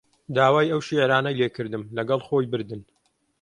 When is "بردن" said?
2.51-2.81